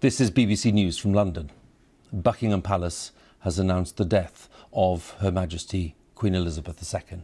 This 0.00 0.18
is 0.18 0.30
BBC 0.30 0.72
News 0.72 0.96
from 0.96 1.12
London. 1.12 1.50
Buckingham 2.10 2.62
Palace 2.62 3.12
has 3.40 3.58
announced 3.58 3.98
the 3.98 4.06
death 4.06 4.48
of 4.72 5.10
Her 5.18 5.30
Majesty 5.30 5.94
Queen 6.14 6.34
Elizabeth 6.34 6.82
II. 6.82 7.18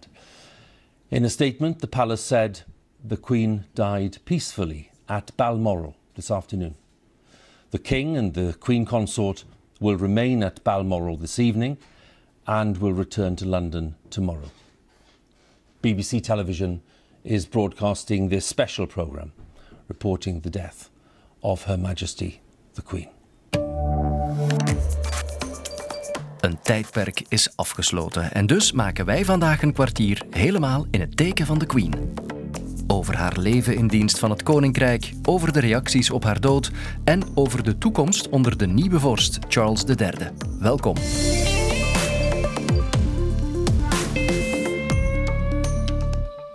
In 1.11 1.25
a 1.25 1.31
statement, 1.31 1.79
the 1.79 1.87
palace 1.87 2.21
said 2.21 2.61
the 3.03 3.17
Queen 3.17 3.65
died 3.75 4.19
peacefully 4.27 4.91
at 5.09 5.35
Balmoral 5.39 5.97
this 6.17 6.31
afternoon. 6.31 6.75
The 7.71 7.79
King 7.79 8.15
and 8.15 8.35
the 8.35 8.53
Queen 8.61 8.85
Consort 8.85 9.45
will 9.81 9.97
remain 9.97 10.43
at 10.43 10.63
Balmoral 10.63 11.17
this 11.17 11.39
evening 11.39 11.79
and 12.47 12.77
will 12.77 12.93
return 12.93 13.37
to 13.37 13.47
London 13.47 13.95
tomorrow. 14.11 14.51
BBC 15.83 16.23
Television 16.23 16.83
is 17.25 17.47
broadcasting 17.47 18.29
this 18.29 18.45
special 18.45 18.87
programme 18.87 19.33
reporting 19.89 20.41
the 20.41 20.51
death 20.51 20.91
of 21.43 21.63
Her 21.63 21.79
Majesty 21.79 22.43
the 22.77 22.83
Queen. 22.83 23.09
Een 26.41 26.59
tijdperk 26.63 27.25
is 27.29 27.57
afgesloten 27.57 28.33
en 28.33 28.47
dus 28.47 28.73
maken 28.73 29.05
wij 29.05 29.25
vandaag 29.25 29.63
een 29.63 29.73
kwartier 29.73 30.23
helemaal 30.31 30.87
in 30.91 31.01
het 31.01 31.17
teken 31.17 31.47
van 31.47 31.59
de 31.59 31.67
Queen. 31.67 32.15
Over 32.87 33.17
haar 33.17 33.39
leven 33.39 33.77
in 33.77 33.87
dienst 33.87 34.19
van 34.19 34.31
het 34.31 34.43
Koninkrijk, 34.43 35.13
over 35.23 35.53
de 35.53 35.61
reacties 35.61 36.11
op 36.11 36.25
haar 36.25 36.41
dood 36.41 36.71
en 37.05 37.23
over 37.35 37.63
de 37.63 37.79
toekomst 37.79 38.29
onder 38.29 38.57
de 38.57 38.67
nieuwe 38.67 39.01
vorst 39.01 39.39
Charles 39.49 39.85
III. 39.85 40.31
Welkom. 40.61 40.97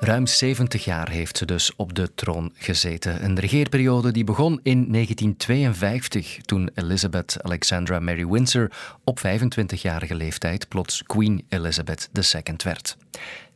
Ruim 0.04 0.28
70 0.28 0.84
jaar 0.84 1.10
heeft 1.10 1.38
ze 1.38 1.46
dus 1.46 1.76
op 1.76 1.94
de 1.94 2.14
troon 2.14 2.52
gezeten. 2.56 3.24
Een 3.24 3.40
regeerperiode 3.40 4.12
die 4.12 4.24
begon 4.24 4.60
in 4.64 4.92
1952, 4.92 6.38
toen 6.38 6.70
Elizabeth 6.76 7.38
Alexandra 7.42 8.00
Mary 8.00 8.28
Windsor 8.28 8.72
op 9.04 9.20
25-jarige 9.20 10.16
leeftijd 10.16 10.68
plots 10.68 11.04
Queen 11.04 11.46
Elizabeth 11.50 12.10
II 12.14 12.56
werd. 12.64 12.98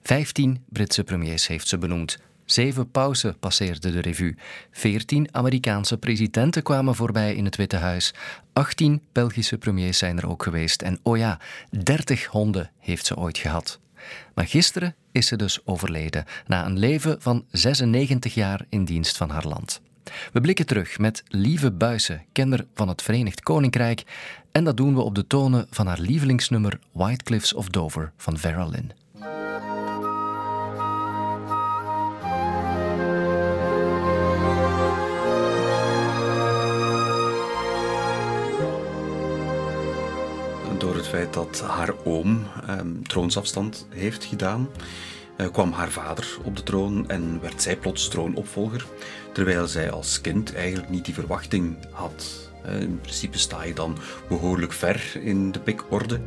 Vijftien 0.01 0.63
Britse 0.69 1.03
premiers 1.03 1.47
heeft 1.47 1.67
ze 1.67 1.77
benoemd. 1.77 2.17
Zeven 2.45 2.91
pausen 2.91 3.39
passeerden 3.39 3.91
de 3.91 4.01
revue. 4.01 4.35
Veertien 4.71 5.27
Amerikaanse 5.31 5.97
presidenten 5.97 6.63
kwamen 6.63 6.95
voorbij 6.95 7.35
in 7.35 7.45
het 7.45 7.55
Witte 7.55 7.77
Huis. 7.77 8.13
18 8.53 9.01
Belgische 9.11 9.57
premiers 9.57 9.97
zijn 9.97 10.17
er 10.17 10.29
ook 10.29 10.43
geweest. 10.43 10.81
En 10.81 10.99
oh 11.03 11.17
ja, 11.17 11.39
30 11.83 12.25
honden 12.25 12.71
heeft 12.79 13.05
ze 13.05 13.17
ooit 13.17 13.37
gehad. 13.37 13.79
Maar 14.33 14.47
gisteren 14.47 14.95
is 15.11 15.27
ze 15.27 15.35
dus 15.35 15.65
overleden, 15.65 16.25
na 16.47 16.65
een 16.65 16.79
leven 16.79 17.21
van 17.21 17.45
96 17.51 18.33
jaar 18.33 18.65
in 18.69 18.85
dienst 18.85 19.17
van 19.17 19.29
haar 19.29 19.47
land. 19.47 19.81
We 20.33 20.41
blikken 20.41 20.65
terug 20.65 20.99
met 20.99 21.23
Lieve 21.27 21.71
Buisen, 21.71 22.25
kenner 22.31 22.65
van 22.73 22.87
het 22.87 23.01
Verenigd 23.01 23.41
Koninkrijk, 23.41 24.03
en 24.51 24.63
dat 24.63 24.77
doen 24.77 24.95
we 24.95 25.01
op 25.01 25.15
de 25.15 25.27
tonen 25.27 25.67
van 25.69 25.87
haar 25.87 25.99
lievelingsnummer 25.99 26.79
White 26.91 27.23
Cliffs 27.23 27.53
of 27.53 27.69
Dover 27.69 28.11
van 28.17 28.37
Vera 28.37 28.65
Lynn. 28.65 29.04
Dat 41.31 41.61
haar 41.67 41.93
oom 42.03 42.43
ehm, 42.67 43.01
troonsafstand 43.01 43.87
heeft 43.89 44.23
gedaan, 44.23 44.69
uh, 45.37 45.47
kwam 45.51 45.71
haar 45.71 45.89
vader 45.89 46.37
op 46.43 46.55
de 46.55 46.63
troon 46.63 47.09
en 47.09 47.41
werd 47.41 47.61
zij 47.61 47.75
plots 47.75 48.07
troonopvolger, 48.07 48.85
terwijl 49.31 49.67
zij 49.67 49.91
als 49.91 50.21
kind 50.21 50.55
eigenlijk 50.55 50.89
niet 50.89 51.05
die 51.05 51.13
verwachting 51.13 51.77
had. 51.91 52.49
Uh, 52.65 52.81
in 52.81 52.99
principe 53.01 53.37
sta 53.37 53.63
je 53.63 53.73
dan 53.73 53.97
behoorlijk 54.27 54.73
ver 54.73 55.19
in 55.21 55.51
de 55.51 55.59
pikorde. 55.59 56.19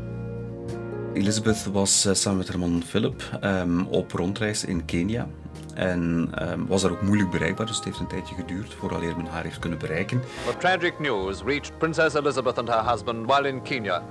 Elizabeth 1.14 1.64
was 1.72 2.06
uh, 2.06 2.14
samen 2.14 2.38
met 2.38 2.48
haar 2.48 2.58
man 2.58 2.82
Philip 2.86 3.38
um, 3.44 3.86
op 3.86 4.12
rondreis 4.12 4.64
in 4.64 4.84
Kenia. 4.84 5.28
En 5.74 6.32
um, 6.50 6.66
was 6.66 6.82
daar 6.82 6.90
ook 6.90 7.02
moeilijk 7.02 7.30
bereikbaar, 7.30 7.66
dus 7.66 7.76
het 7.76 7.84
heeft 7.84 7.98
een 7.98 8.06
tijdje 8.06 8.34
geduurd 8.34 8.74
vooraleer 8.74 9.16
men 9.16 9.26
haar 9.26 9.42
heeft 9.42 9.58
kunnen 9.58 9.78
bereiken. 9.78 10.20
The 10.46 10.56
tragic 10.56 10.98
news 10.98 11.42
reached 11.42 11.78
Princess 11.78 12.14
Elizabeth 12.14 12.58
and 12.58 12.68
her 12.68 12.90
husband 12.90 13.26
while 13.26 13.48
in 13.48 13.62
Kenya 13.62 14.02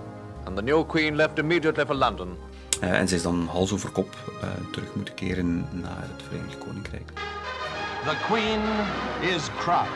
and 0.47 0.55
the 0.55 0.63
new 0.63 0.85
queen 0.85 1.15
left 1.15 1.37
immediately 1.39 1.85
for 1.85 1.95
London. 1.95 2.37
Uh, 2.83 2.99
en 2.99 3.07
zij 3.07 3.17
is 3.17 3.23
dan 3.23 3.47
hals 3.51 3.73
over 3.73 3.89
kop 3.89 4.15
uh, 4.43 4.49
terug 4.71 4.95
moeten 4.95 5.13
keren 5.13 5.67
naar 5.71 6.01
het 6.01 6.23
Verenigd 6.27 6.57
Koninkrijk. 6.57 7.11
The 8.03 8.15
queen 8.27 8.59
is 9.35 9.49
crowned. 9.59 9.91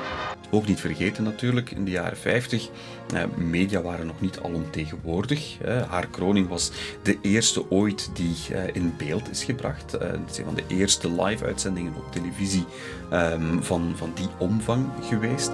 Ook 0.54 0.68
niet 0.68 0.80
vergeten 0.80 1.24
natuurlijk, 1.24 1.72
in 1.72 1.86
de 1.86 1.92
jaren 1.92 2.18
50, 2.18 2.70
uh, 3.14 3.24
media 3.36 3.82
waren 3.82 4.06
nog 4.06 4.22
niet 4.22 4.40
alomtegenwoordig. 4.40 5.58
haar 5.90 6.08
kroning 6.08 6.48
was 6.48 6.72
de 7.04 7.18
eerste 7.22 7.72
ooit 7.72 8.10
die 8.14 8.36
in 8.74 8.94
beeld 8.98 9.30
is 9.30 9.44
gebracht. 9.44 9.92
het 9.92 10.30
is 10.30 10.38
een 10.38 10.46
van 10.46 10.56
de 10.56 10.64
eerste 10.68 11.22
live-uitzendingen 11.22 11.96
op 11.96 12.12
televisie 12.12 12.66
um, 13.14 13.64
van, 13.64 13.94
van 13.96 14.12
die 14.16 14.30
omvang 14.38 14.90
geweest. 15.02 15.52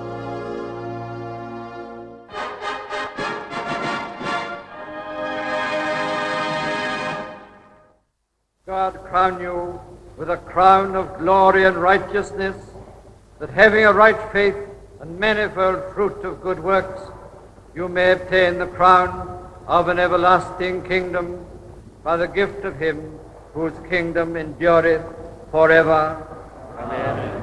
God 8.88 9.04
crown 9.04 9.42
you 9.42 9.82
with 10.16 10.30
a 10.30 10.38
crown 10.38 10.96
of 10.96 11.18
glory 11.20 11.66
and 11.66 11.76
righteousness, 11.76 12.56
that 13.38 13.50
having 13.50 13.84
a 13.84 13.92
right 13.92 14.32
faith 14.32 14.56
and 15.02 15.20
manifold 15.20 15.94
fruit 15.94 16.24
of 16.24 16.42
good 16.42 16.64
works, 16.64 17.02
you 17.76 17.90
may 17.90 18.14
obtain 18.14 18.60
the 18.60 18.68
crown 18.68 19.52
of 19.68 19.90
an 19.90 20.00
everlasting 20.00 20.84
kingdom 20.84 21.46
by 22.02 22.16
the 22.16 22.30
gift 22.30 22.64
of 22.64 22.80
him 22.80 23.20
whose 23.54 23.74
kingdom 23.90 24.38
endureth 24.38 25.04
forever. 25.52 26.26
Amen. 26.80 27.37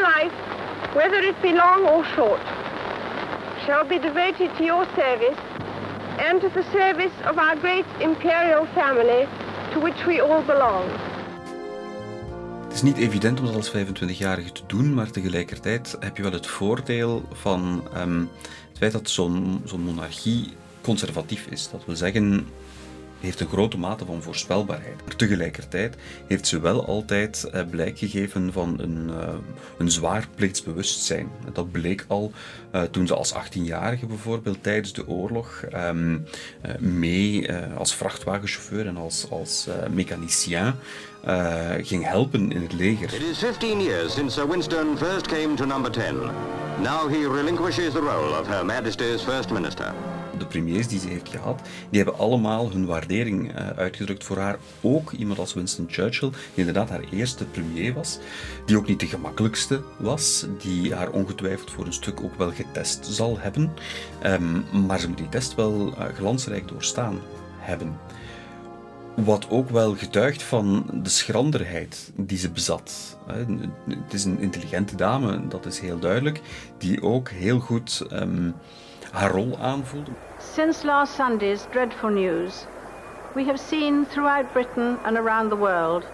Life, 0.00 0.34
whether 0.94 1.20
it 1.30 1.40
be 1.40 1.52
long 1.52 1.86
or 1.88 2.04
short, 2.04 2.40
shall 3.64 3.86
be 3.86 3.98
devoted 3.98 4.56
to 4.56 4.64
your 4.64 4.86
service 4.96 5.38
and 6.18 6.40
to 6.40 6.48
the 6.48 6.64
service 6.72 7.12
of 7.30 7.38
our 7.38 7.56
great 7.56 7.86
imperial 8.00 8.66
family 8.74 9.26
to 9.72 9.80
which 9.80 10.04
we 10.06 10.20
all 10.20 10.42
belong. 10.42 10.84
Het 12.62 12.72
is 12.72 12.82
niet 12.82 12.96
evident 12.96 13.40
om 13.40 13.46
dat 13.46 13.54
als 13.54 13.70
25-jarige 13.70 14.52
te 14.52 14.62
doen, 14.66 14.94
maar 14.94 15.10
tegelijkertijd 15.10 15.96
heb 16.00 16.16
je 16.16 16.22
wel 16.22 16.32
het 16.32 16.46
voordeel 16.46 17.22
van 17.32 17.82
um, 17.96 18.30
het 18.68 18.78
feit 18.78 18.92
dat 18.92 19.10
zo'n 19.10 19.62
zo'n 19.64 19.80
monarchie 19.80 20.52
conservatief 20.80 21.46
is. 21.46 21.70
Dat 21.70 21.84
wil 21.86 21.96
zeggen, 21.96 22.48
heeft 23.20 23.40
een 23.40 23.48
grote 23.48 23.78
mate 23.78 24.04
van 24.04 24.22
voorspelbaarheid. 24.22 25.04
Maar 25.06 25.16
tegelijkertijd 25.16 25.96
heeft 26.26 26.46
ze 26.46 26.60
wel 26.60 26.86
altijd 26.86 27.44
eh, 27.44 27.62
blijk 27.70 27.98
gegeven 27.98 28.52
van 28.52 28.80
een, 28.80 29.08
uh, 29.10 29.28
een 29.78 29.90
zwaar 29.90 30.28
plichtsbewustzijn. 30.34 31.28
Dat 31.52 31.70
bleek 31.70 32.04
al 32.08 32.32
uh, 32.74 32.82
toen 32.82 33.06
ze 33.06 33.14
als 33.14 33.34
18-jarige 33.34 34.06
bijvoorbeeld 34.06 34.62
tijdens 34.62 34.92
de 34.92 35.08
oorlog 35.08 35.64
um, 35.74 36.26
mee 36.78 37.52
als 37.76 37.94
vrachtwagenchauffeur 37.94 38.86
en 38.86 38.96
als, 38.96 39.26
als 39.30 39.68
mechanicien 39.90 40.72
ging 41.82 42.04
helpen 42.06 42.52
in 42.52 42.62
het 42.62 42.72
leger. 42.72 43.14
It 43.14 43.22
is 43.22 43.38
15 43.38 43.80
years 43.80 44.14
since 44.14 44.40
Sir 44.40 44.48
Winston 44.48 44.96
first 44.98 45.26
came 45.26 45.54
to 45.54 45.64
number 45.64 45.92
10. 45.92 46.02
Now 46.82 47.08
he 47.08 47.26
relinquishes 47.28 47.92
the 47.92 48.00
role 48.00 48.40
of 48.40 48.46
Her 48.46 48.64
Majesty's 48.64 49.22
First 49.22 49.50
Minister 49.50 49.94
de 50.40 50.46
premiers 50.46 50.88
die 50.88 51.00
ze 51.00 51.08
heeft 51.08 51.28
gehad, 51.28 51.60
die 51.90 52.02
hebben 52.02 52.18
allemaal 52.18 52.70
hun 52.70 52.86
waardering 52.86 53.58
uh, 53.58 53.68
uitgedrukt 53.70 54.24
voor 54.24 54.38
haar. 54.38 54.58
Ook 54.80 55.12
iemand 55.12 55.38
als 55.38 55.54
Winston 55.54 55.86
Churchill, 55.88 56.30
die 56.30 56.40
inderdaad 56.54 56.88
haar 56.88 57.04
eerste 57.10 57.44
premier 57.44 57.94
was, 57.94 58.18
die 58.66 58.76
ook 58.76 58.86
niet 58.86 59.00
de 59.00 59.06
gemakkelijkste 59.06 59.82
was, 59.98 60.46
die 60.58 60.94
haar 60.94 61.10
ongetwijfeld 61.10 61.70
voor 61.70 61.86
een 61.86 61.92
stuk 61.92 62.22
ook 62.22 62.34
wel 62.34 62.52
getest 62.52 63.06
zal 63.06 63.38
hebben, 63.38 63.72
um, 64.24 64.64
maar 64.86 65.00
ze 65.00 65.08
moet 65.08 65.18
die 65.18 65.28
test 65.28 65.54
wel 65.54 65.88
uh, 65.88 66.04
glansrijk 66.14 66.68
doorstaan 66.68 67.18
hebben. 67.58 67.98
Wat 69.14 69.46
ook 69.50 69.70
wel 69.70 69.96
getuigt 69.96 70.42
van 70.42 70.90
de 71.02 71.08
schranderheid 71.08 72.12
die 72.16 72.38
ze 72.38 72.50
bezat. 72.50 73.18
Het 73.26 74.12
is 74.12 74.24
een 74.24 74.38
intelligente 74.38 74.96
dame, 74.96 75.48
dat 75.48 75.66
is 75.66 75.78
heel 75.78 75.98
duidelijk, 75.98 76.40
die 76.78 77.02
ook 77.02 77.28
heel 77.28 77.58
goed 77.58 78.06
um, 78.12 78.54
haar 79.10 79.30
rol 79.30 79.58
aanvoelde. 79.58 80.10
Since 80.40 80.86
last 80.86 81.14
Sunday's 81.14 81.66
dreadful 81.70 82.10
news, 82.10 82.66
we 83.34 83.44
have 83.44 83.58
seen 83.58 84.06
throughout 84.06 84.52
Britain 84.52 84.98
and 85.04 85.16
around 85.16 85.50
the 85.50 85.56
world 85.56 86.04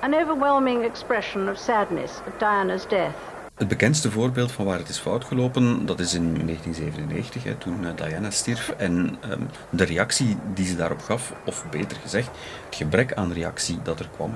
an 0.00 0.14
overwhelming 0.14 0.84
expression 0.84 1.48
of 1.48 1.58
sadness 1.58 2.22
at 2.26 2.38
Diana's 2.38 2.86
death. 2.86 3.14
Het 3.54 3.68
bekendste 3.68 4.10
voorbeeld 4.10 4.52
van 4.52 4.64
waar 4.64 4.78
het 4.78 4.88
is 4.88 4.98
fout 4.98 5.24
gelopen, 5.24 5.86
dat 5.86 6.00
is 6.00 6.14
in 6.14 6.34
1997, 6.34 7.44
hè, 7.44 7.54
toen 7.54 7.86
eh, 7.86 7.96
Diana 7.96 8.30
stierf. 8.30 8.68
En 8.68 9.18
um, 9.30 9.48
de 9.70 9.84
reactie 9.84 10.36
die 10.54 10.66
ze 10.66 10.76
daarop 10.76 11.00
gaf, 11.00 11.32
of 11.44 11.64
beter 11.70 11.96
gezegd, 11.96 12.30
het 12.66 12.76
gebrek 12.76 13.14
aan 13.14 13.32
reactie 13.32 13.78
dat 13.82 13.98
er 13.98 14.08
kwam. 14.14 14.32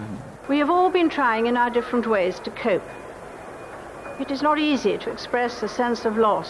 We 0.46 0.56
have 0.56 0.72
all 0.72 0.90
been 0.90 1.08
trying 1.08 1.46
in 1.46 1.56
our 1.56 1.72
different 1.72 2.04
ways 2.04 2.36
to 2.42 2.52
cope. 2.62 2.84
It 4.18 4.30
is 4.30 4.40
not 4.40 4.58
easy 4.58 4.96
to 4.96 5.10
express 5.10 5.62
a 5.62 5.66
sense 5.66 6.08
of 6.08 6.16
loss, 6.16 6.48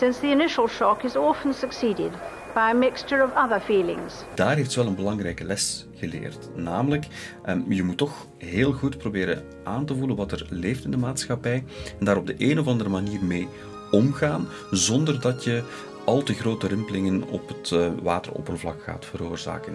since 0.00 0.26
initial 0.26 0.68
shock 0.68 1.02
is 1.02 1.16
often 1.16 1.54
succeeded 1.54 2.12
by 2.54 2.70
a 2.70 2.74
mixture 2.74 3.24
of 3.24 3.30
other 3.44 3.60
feelings. 3.60 4.24
Daar 4.34 4.56
heeft 4.56 4.72
ze 4.72 4.78
wel 4.78 4.88
een 4.88 4.94
belangrijke 4.94 5.44
les 5.44 5.86
geleerd. 5.94 6.48
Namelijk, 6.54 7.06
um, 7.46 7.64
je 7.68 7.82
moet 7.82 7.96
toch 7.96 8.26
heel 8.38 8.72
goed 8.72 8.98
proberen 8.98 9.44
aan 9.64 9.84
te 9.84 9.94
voelen 9.94 10.16
wat 10.16 10.32
er 10.32 10.46
leeft 10.50 10.84
in 10.84 10.90
de 10.90 10.96
maatschappij 10.96 11.64
en 11.98 12.04
daar 12.04 12.16
op 12.16 12.26
de 12.26 12.34
een 12.38 12.58
of 12.58 12.66
andere 12.66 12.90
manier 12.90 13.24
mee 13.24 13.48
omgaan, 13.90 14.48
zonder 14.70 15.20
dat 15.20 15.44
je 15.44 15.62
al 16.04 16.22
te 16.22 16.34
grote 16.34 16.66
rimpelingen 16.66 17.28
op 17.28 17.48
het 17.48 17.70
uh, 17.70 17.88
wateroppervlak 18.02 18.82
gaat 18.82 19.06
veroorzaken. 19.06 19.72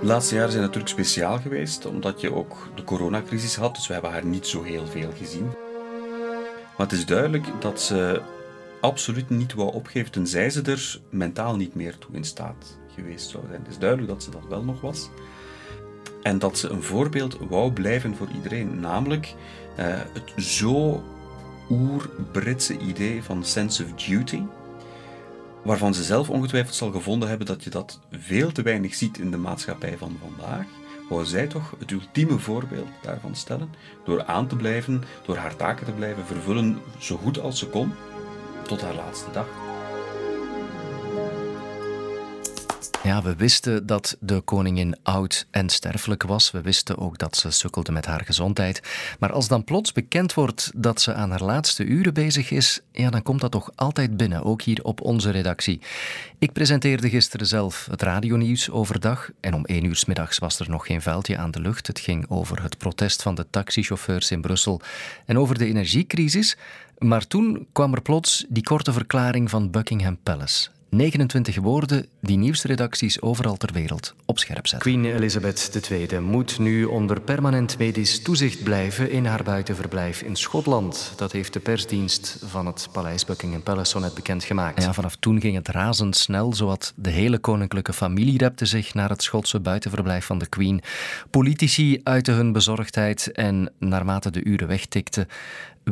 De 0.00 0.06
laatste 0.06 0.34
jaren 0.34 0.50
zijn 0.50 0.62
natuurlijk 0.62 0.90
speciaal 0.90 1.38
geweest, 1.38 1.86
omdat 1.86 2.20
je 2.20 2.34
ook 2.34 2.56
de 2.74 2.84
coronacrisis 2.84 3.56
had, 3.56 3.74
dus 3.74 3.86
we 3.86 3.92
hebben 3.92 4.10
haar 4.10 4.24
niet 4.24 4.46
zo 4.46 4.62
heel 4.62 4.86
veel 4.86 5.10
gezien. 5.18 5.65
Maar 6.76 6.86
het 6.86 6.92
is 6.92 7.06
duidelijk 7.06 7.46
dat 7.60 7.80
ze 7.80 8.22
absoluut 8.80 9.30
niet 9.30 9.54
wou 9.54 9.72
opgeven, 9.72 10.12
tenzij 10.12 10.50
ze 10.50 10.62
er 10.62 11.00
mentaal 11.10 11.56
niet 11.56 11.74
meer 11.74 11.98
toe 11.98 12.14
in 12.14 12.24
staat 12.24 12.78
geweest 12.94 13.30
zou 13.30 13.44
zijn. 13.48 13.60
Het 13.60 13.70
is 13.70 13.78
duidelijk 13.78 14.08
dat 14.10 14.22
ze 14.22 14.30
dat 14.30 14.46
wel 14.48 14.64
nog 14.64 14.80
was. 14.80 15.08
En 16.22 16.38
dat 16.38 16.58
ze 16.58 16.68
een 16.68 16.82
voorbeeld 16.82 17.38
wou 17.48 17.72
blijven 17.72 18.16
voor 18.16 18.28
iedereen. 18.34 18.80
Namelijk 18.80 19.34
uh, 19.78 19.84
het 20.12 20.44
zo 20.44 21.04
oer-Britse 21.70 22.78
idee 22.78 23.22
van 23.22 23.44
sense 23.44 23.84
of 23.84 23.92
duty. 23.92 24.42
Waarvan 25.62 25.94
ze 25.94 26.04
zelf 26.04 26.30
ongetwijfeld 26.30 26.74
zal 26.74 26.90
gevonden 26.90 27.28
hebben 27.28 27.46
dat 27.46 27.64
je 27.64 27.70
dat 27.70 28.00
veel 28.10 28.52
te 28.52 28.62
weinig 28.62 28.94
ziet 28.94 29.18
in 29.18 29.30
de 29.30 29.36
maatschappij 29.36 29.96
van 29.98 30.18
vandaag. 30.20 30.66
Wou 31.08 31.24
zij 31.24 31.46
toch 31.46 31.74
het 31.78 31.90
ultieme 31.90 32.38
voorbeeld 32.38 32.88
daarvan 33.02 33.34
stellen. 33.34 33.74
Door 34.04 34.24
aan 34.24 34.46
te 34.46 34.56
blijven, 34.56 35.04
door 35.26 35.36
haar 35.36 35.56
taken 35.56 35.86
te 35.86 35.92
blijven 35.92 36.26
vervullen 36.26 36.80
zo 36.98 37.16
goed 37.16 37.40
als 37.40 37.58
ze 37.58 37.66
kon 37.66 37.92
tot 38.62 38.80
haar 38.80 38.94
laatste 38.94 39.30
dag. 39.30 39.65
Ja, 43.06 43.22
we 43.22 43.36
wisten 43.36 43.86
dat 43.86 44.16
de 44.20 44.40
koningin 44.40 44.96
oud 45.02 45.46
en 45.50 45.68
sterfelijk 45.68 46.22
was. 46.22 46.50
We 46.50 46.60
wisten 46.60 46.98
ook 46.98 47.18
dat 47.18 47.36
ze 47.36 47.50
sukkelde 47.50 47.92
met 47.92 48.06
haar 48.06 48.24
gezondheid. 48.24 48.82
Maar 49.18 49.32
als 49.32 49.48
dan 49.48 49.64
plots 49.64 49.92
bekend 49.92 50.34
wordt 50.34 50.70
dat 50.74 51.00
ze 51.00 51.14
aan 51.14 51.30
haar 51.30 51.42
laatste 51.42 51.84
uren 51.84 52.14
bezig 52.14 52.50
is, 52.50 52.80
ja, 52.92 53.10
dan 53.10 53.22
komt 53.22 53.40
dat 53.40 53.50
toch 53.50 53.70
altijd 53.74 54.16
binnen, 54.16 54.44
ook 54.44 54.62
hier 54.62 54.84
op 54.84 55.00
onze 55.00 55.30
redactie. 55.30 55.80
Ik 56.38 56.52
presenteerde 56.52 57.10
gisteren 57.10 57.46
zelf 57.46 57.86
het 57.90 58.02
radionieuws 58.02 58.70
overdag 58.70 59.30
en 59.40 59.54
om 59.54 59.64
één 59.64 59.84
uur 59.84 60.02
middags 60.06 60.38
was 60.38 60.58
er 60.58 60.70
nog 60.70 60.86
geen 60.86 61.02
vuiltje 61.02 61.36
aan 61.36 61.50
de 61.50 61.60
lucht. 61.60 61.86
Het 61.86 61.98
ging 61.98 62.24
over 62.28 62.62
het 62.62 62.78
protest 62.78 63.22
van 63.22 63.34
de 63.34 63.46
taxichauffeurs 63.50 64.30
in 64.30 64.40
Brussel 64.40 64.80
en 65.26 65.38
over 65.38 65.58
de 65.58 65.66
energiecrisis. 65.66 66.56
Maar 66.98 67.26
toen 67.26 67.66
kwam 67.72 67.94
er 67.94 68.02
plots 68.02 68.44
die 68.48 68.62
korte 68.62 68.92
verklaring 68.92 69.50
van 69.50 69.70
Buckingham 69.70 70.18
Palace. 70.22 70.68
29 70.96 71.56
woorden 71.56 72.06
die 72.20 72.36
nieuwsredacties 72.36 73.20
overal 73.20 73.56
ter 73.56 73.72
wereld 73.72 74.14
op 74.24 74.38
scherp 74.38 74.66
zetten. 74.66 74.90
Queen 74.90 75.14
Elizabeth 75.14 75.88
II 75.90 76.20
moet 76.20 76.58
nu 76.58 76.84
onder 76.84 77.20
permanent 77.20 77.78
medisch 77.78 78.22
toezicht 78.22 78.62
blijven 78.62 79.10
in 79.10 79.24
haar 79.24 79.42
buitenverblijf 79.42 80.22
in 80.22 80.36
Schotland. 80.36 81.12
Dat 81.16 81.32
heeft 81.32 81.52
de 81.52 81.60
persdienst 81.60 82.38
van 82.46 82.66
het 82.66 82.88
paleis 82.92 83.24
Buckingham 83.24 83.62
Palace 83.62 83.90
zo 83.90 83.98
net 83.98 84.14
bekendgemaakt. 84.14 84.82
Ja, 84.82 84.92
vanaf 84.92 85.16
toen 85.16 85.40
ging 85.40 85.56
het 85.56 85.68
razendsnel, 85.68 86.54
zowat 86.54 86.92
de 86.96 87.10
hele 87.10 87.38
koninklijke 87.38 87.92
familie 87.92 88.38
repte 88.38 88.66
zich 88.66 88.94
naar 88.94 89.08
het 89.08 89.22
Schotse 89.22 89.60
buitenverblijf 89.60 90.24
van 90.24 90.38
de 90.38 90.46
Queen. 90.46 90.82
Politici 91.30 92.00
uiten 92.02 92.34
hun 92.34 92.52
bezorgdheid 92.52 93.32
en 93.32 93.72
naarmate 93.78 94.30
de 94.30 94.44
uren 94.44 94.68
wegtikten, 94.68 95.28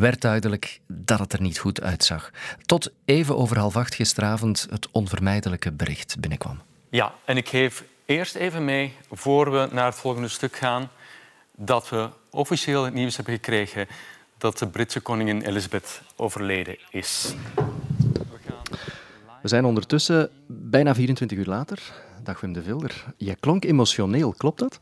werd 0.01 0.21
duidelijk 0.21 0.81
dat 0.87 1.19
het 1.19 1.33
er 1.33 1.41
niet 1.41 1.59
goed 1.59 1.81
uitzag. 1.81 2.31
Tot 2.67 2.93
even 3.05 3.37
over 3.37 3.59
half 3.59 3.77
acht 3.77 3.95
gisteravond 3.95 4.67
het 4.71 4.89
onvermijdelijke 4.91 5.73
bericht 5.73 6.21
binnenkwam. 6.21 6.61
Ja, 6.89 7.15
en 7.25 7.37
ik 7.37 7.49
geef 7.49 7.85
eerst 8.05 8.35
even 8.35 8.65
mee, 8.65 8.93
voor 9.11 9.51
we 9.53 9.69
naar 9.73 9.85
het 9.85 9.95
volgende 9.95 10.29
stuk 10.29 10.57
gaan, 10.57 10.91
dat 11.57 11.89
we 11.89 12.09
officieel 12.31 12.85
het 12.85 12.95
nieuws 12.95 13.17
hebben 13.17 13.35
gekregen 13.35 13.87
dat 14.39 14.59
de 14.59 14.67
Britse 14.67 15.01
koningin 15.01 15.43
Elizabeth 15.43 16.03
overleden 16.17 16.77
is. 16.91 17.35
We 19.43 19.49
zijn 19.49 19.65
ondertussen 19.65 20.31
bijna 20.47 20.95
24 20.95 21.39
uur 21.39 21.47
later. 21.47 21.79
Dag 22.23 22.41
Wim 22.41 22.53
de 22.53 22.63
Vilder. 22.63 23.05
Je 23.17 23.37
klonk 23.41 23.65
emotioneel, 23.65 24.33
klopt 24.33 24.59
dat? 24.59 24.81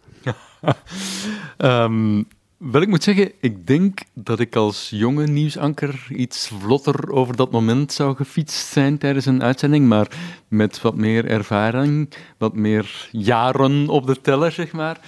um, 1.59 2.29
Wel, 2.71 2.83
ik 2.83 2.89
moet 2.89 3.03
zeggen, 3.03 3.33
ik 3.41 3.67
denk 3.67 4.01
dat 4.15 4.41
ik 4.41 4.57
als 4.57 4.91
jonge 4.91 5.27
nieuwsanker 5.27 6.07
iets 6.09 6.49
vlotter 6.49 7.13
over 7.13 7.37
dat 7.37 7.51
moment 7.51 7.93
zou 7.93 8.17
gefietst 8.17 8.67
zijn 8.67 8.99
tijdens 8.99 9.27
een 9.27 9.43
uitzending, 9.43 9.89
maar 9.89 10.09
met 10.49 10.81
wat 10.81 10.95
meer 10.95 11.27
ervaring, 11.27 12.09
wat 12.39 12.55
meer 12.55 13.09
jaren 13.13 13.89
op 13.89 14.07
de 14.07 14.21
teller, 14.21 14.53
zeg 14.53 14.73
maar, 14.73 15.01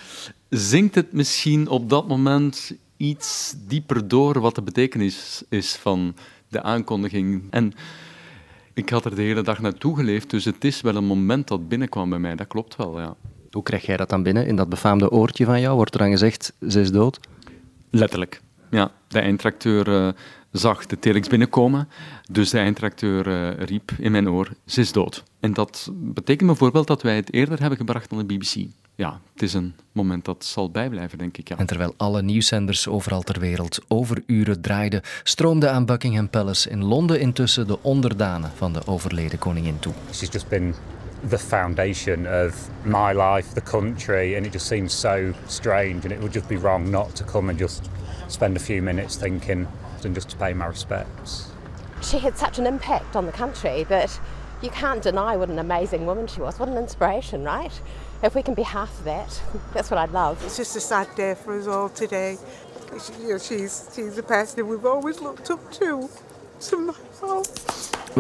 zingt 0.48 0.94
het 0.94 1.12
misschien 1.12 1.68
op 1.68 1.88
dat 1.90 2.08
moment 2.08 2.72
iets 2.96 3.54
dieper 3.68 4.08
door 4.08 4.40
wat 4.40 4.54
de 4.54 4.62
betekenis 4.62 5.42
is 5.48 5.76
van 5.76 6.14
de 6.48 6.62
aankondiging. 6.62 7.42
En 7.50 7.72
ik 8.72 8.88
had 8.88 9.04
er 9.04 9.14
de 9.14 9.22
hele 9.22 9.42
dag 9.42 9.60
naartoe 9.60 9.96
geleefd, 9.96 10.30
dus 10.30 10.44
het 10.44 10.64
is 10.64 10.80
wel 10.80 10.96
een 10.96 11.04
moment 11.04 11.48
dat 11.48 11.68
binnenkwam 11.68 12.10
bij 12.10 12.18
mij, 12.18 12.34
dat 12.34 12.46
klopt 12.46 12.76
wel, 12.76 13.00
ja. 13.00 13.16
Hoe 13.50 13.62
krijg 13.62 13.86
jij 13.86 13.96
dat 13.96 14.08
dan 14.08 14.22
binnen? 14.22 14.46
In 14.46 14.56
dat 14.56 14.68
befaamde 14.68 15.10
oortje 15.10 15.44
van 15.44 15.60
jou 15.60 15.76
wordt 15.76 15.94
er 15.94 16.00
dan 16.00 16.10
gezegd, 16.10 16.52
ze 16.68 16.80
is 16.80 16.90
dood? 16.90 17.20
Letterlijk. 17.94 18.40
Ja, 18.70 18.92
de 19.08 19.18
eindtracteur 19.18 19.88
uh, 19.88 20.08
zag 20.50 20.86
de 20.86 20.98
telex 20.98 21.28
binnenkomen, 21.28 21.88
dus 22.30 22.50
de 22.50 22.58
eindtracteur 22.58 23.26
uh, 23.26 23.64
riep 23.66 23.90
in 23.98 24.12
mijn 24.12 24.28
oor, 24.28 24.50
ze 24.66 24.80
is 24.80 24.92
dood. 24.92 25.22
En 25.40 25.52
dat 25.52 25.90
betekent 25.92 26.48
bijvoorbeeld 26.48 26.86
dat 26.86 27.02
wij 27.02 27.16
het 27.16 27.32
eerder 27.32 27.60
hebben 27.60 27.78
gebracht 27.78 28.10
dan 28.10 28.18
de 28.18 28.24
BBC. 28.24 28.66
Ja, 28.96 29.20
het 29.32 29.42
is 29.42 29.54
een 29.54 29.74
moment 29.92 30.24
dat 30.24 30.44
zal 30.44 30.70
bijblijven, 30.70 31.18
denk 31.18 31.36
ik. 31.36 31.48
Ja. 31.48 31.56
En 31.56 31.66
terwijl 31.66 31.94
alle 31.96 32.22
nieuwszenders 32.22 32.88
overal 32.88 33.22
ter 33.22 33.40
wereld 33.40 33.80
over 33.88 34.22
uren 34.26 34.60
draaiden, 34.60 35.02
stroomde 35.22 35.68
aan 35.68 35.86
Buckingham 35.86 36.28
Palace 36.28 36.70
in 36.70 36.84
Londen 36.84 37.20
intussen 37.20 37.66
de 37.66 37.82
onderdanen 37.82 38.50
van 38.54 38.72
de 38.72 38.86
overleden 38.86 39.38
koningin 39.38 39.78
toe. 39.78 39.92
She's 40.12 40.32
just 40.32 40.48
been 40.48 40.74
the 41.24 41.38
foundation 41.38 42.26
of 42.26 42.68
my 42.86 43.12
life, 43.12 43.54
the 43.54 43.60
country, 43.60 44.34
and 44.34 44.46
it 44.46 44.52
just 44.52 44.66
seems 44.66 44.92
so 44.92 45.34
strange. 45.46 46.04
And 46.04 46.12
it 46.12 46.20
would 46.20 46.32
just 46.32 46.48
be 46.48 46.56
wrong 46.56 46.90
not 46.90 47.14
to 47.16 47.24
come 47.24 47.50
and 47.50 47.58
just 47.58 47.90
spend 48.28 48.56
a 48.56 48.60
few 48.60 48.82
minutes 48.82 49.16
thinking 49.16 49.66
and 50.04 50.14
just 50.14 50.28
to 50.30 50.36
pay 50.36 50.52
my 50.52 50.66
respects. 50.66 51.50
She 52.02 52.18
had 52.18 52.36
such 52.36 52.58
an 52.58 52.66
impact 52.66 53.16
on 53.16 53.24
the 53.24 53.32
country 53.32 53.84
that 53.84 54.20
you 54.62 54.70
can't 54.70 55.02
deny 55.02 55.36
what 55.36 55.48
an 55.48 55.58
amazing 55.58 56.06
woman 56.06 56.26
she 56.26 56.40
was. 56.40 56.58
What 56.58 56.68
an 56.68 56.76
inspiration, 56.76 57.44
right? 57.44 57.72
If 58.22 58.34
we 58.34 58.42
can 58.42 58.54
be 58.54 58.62
half 58.62 58.98
of 58.98 59.04
that, 59.04 59.42
that's 59.74 59.90
what 59.90 59.98
I'd 59.98 60.12
love. 60.12 60.42
It's 60.44 60.56
just 60.56 60.76
a 60.76 60.80
sad 60.80 61.08
day 61.14 61.34
for 61.34 61.58
us 61.58 61.66
all 61.66 61.88
today. 61.88 62.38
She, 63.04 63.22
you 63.22 63.28
know, 63.30 63.38
she's, 63.38 63.90
she's 63.94 64.16
the 64.16 64.22
person 64.22 64.66
we've 64.68 64.86
always 64.86 65.20
looked 65.20 65.50
up 65.50 65.72
to. 65.72 66.08
To 66.60 66.76
myself. 66.78 68.16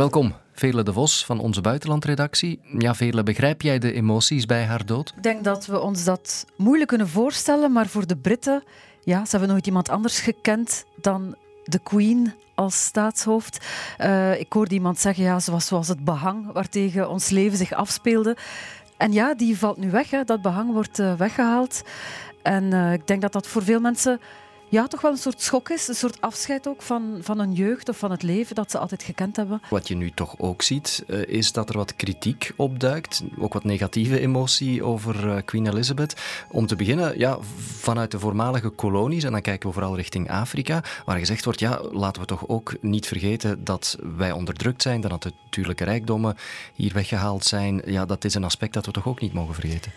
Vele 0.54 0.82
de 0.82 0.92
Vos 0.92 1.24
van 1.24 1.38
onze 1.38 1.60
buitenlandredactie. 1.60 2.60
Ja, 2.78 2.94
Vele, 2.94 3.22
begrijp 3.22 3.62
jij 3.62 3.78
de 3.78 3.92
emoties 3.92 4.46
bij 4.46 4.64
haar 4.64 4.86
dood? 4.86 5.12
Ik 5.16 5.22
denk 5.22 5.44
dat 5.44 5.66
we 5.66 5.80
ons 5.80 6.04
dat 6.04 6.46
moeilijk 6.56 6.88
kunnen 6.88 7.08
voorstellen, 7.08 7.72
maar 7.72 7.86
voor 7.86 8.06
de 8.06 8.16
Britten, 8.16 8.62
ja, 9.02 9.24
ze 9.24 9.30
hebben 9.30 9.48
nooit 9.48 9.66
iemand 9.66 9.88
anders 9.88 10.20
gekend 10.20 10.84
dan 11.00 11.36
de 11.64 11.78
Queen 11.78 12.32
als 12.54 12.84
staatshoofd. 12.84 13.66
Uh, 14.00 14.40
ik 14.40 14.52
hoorde 14.52 14.74
iemand 14.74 14.98
zeggen, 14.98 15.24
ja, 15.24 15.40
ze 15.40 15.50
was 15.50 15.66
zoals 15.66 15.88
het 15.88 16.04
behang 16.04 16.52
waartegen 16.52 17.08
ons 17.08 17.28
leven 17.28 17.58
zich 17.58 17.72
afspeelde. 17.72 18.36
En 18.96 19.12
ja, 19.12 19.34
die 19.34 19.58
valt 19.58 19.76
nu 19.76 19.90
weg. 19.90 20.10
Hè. 20.10 20.24
Dat 20.24 20.42
behang 20.42 20.72
wordt 20.72 20.98
uh, 20.98 21.14
weggehaald. 21.14 21.82
En 22.42 22.64
uh, 22.64 22.92
ik 22.92 23.06
denk 23.06 23.22
dat 23.22 23.32
dat 23.32 23.46
voor 23.46 23.62
veel 23.62 23.80
mensen 23.80 24.20
ja, 24.74 24.86
toch 24.86 25.00
wel 25.00 25.10
een 25.10 25.16
soort 25.16 25.42
schok 25.42 25.68
is. 25.68 25.88
Een 25.88 25.94
soort 25.94 26.20
afscheid 26.20 26.68
ook 26.68 26.82
van, 26.82 27.18
van 27.20 27.38
een 27.38 27.52
jeugd 27.52 27.88
of 27.88 27.98
van 27.98 28.10
het 28.10 28.22
leven 28.22 28.54
dat 28.54 28.70
ze 28.70 28.78
altijd 28.78 29.02
gekend 29.02 29.36
hebben. 29.36 29.60
Wat 29.70 29.88
je 29.88 29.96
nu 29.96 30.10
toch 30.10 30.34
ook 30.38 30.62
ziet, 30.62 31.04
uh, 31.06 31.26
is 31.26 31.52
dat 31.52 31.68
er 31.68 31.76
wat 31.76 31.96
kritiek 31.96 32.52
opduikt. 32.56 33.22
Ook 33.38 33.52
wat 33.52 33.64
negatieve 33.64 34.20
emotie 34.20 34.82
over 34.82 35.26
uh, 35.26 35.36
Queen 35.44 35.66
Elizabeth. 35.66 36.20
Om 36.50 36.66
te 36.66 36.76
beginnen, 36.76 37.18
ja, 37.18 37.38
vanuit 37.78 38.10
de 38.10 38.18
voormalige 38.18 38.68
kolonies, 38.68 39.24
en 39.24 39.32
dan 39.32 39.40
kijken 39.40 39.68
we 39.68 39.74
vooral 39.74 39.96
richting 39.96 40.30
Afrika, 40.30 40.82
waar 41.04 41.18
gezegd 41.18 41.44
wordt, 41.44 41.60
ja, 41.60 41.80
laten 41.92 42.20
we 42.20 42.26
toch 42.26 42.48
ook 42.48 42.74
niet 42.80 43.06
vergeten 43.06 43.64
dat 43.64 43.98
wij 44.16 44.32
onderdrukt 44.32 44.82
zijn, 44.82 45.00
dat 45.00 45.22
de 45.22 45.32
natuurlijke 45.42 45.84
rijkdommen 45.84 46.36
hier 46.74 46.92
weggehaald 46.92 47.44
zijn. 47.44 47.82
Ja, 47.86 48.04
dat 48.04 48.24
is 48.24 48.34
een 48.34 48.44
aspect 48.44 48.74
dat 48.74 48.86
we 48.86 48.92
toch 48.92 49.06
ook 49.06 49.20
niet 49.20 49.32
mogen 49.32 49.54
vergeten. 49.54 49.92